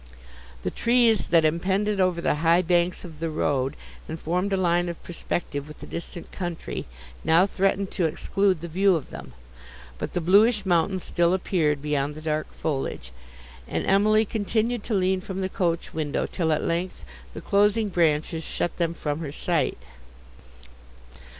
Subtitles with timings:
[0.63, 3.75] The trees, that impended over the high banks of the road
[4.09, 6.87] and formed a line of perspective with the distant country,
[7.23, 9.33] now threatened to exclude the view of them;
[9.99, 13.11] but the bluish mountains still appeared beyond the dark foliage,
[13.67, 17.05] and Emily continued to lean from the coach window, till at length
[17.35, 19.77] the closing branches shut them from her sight.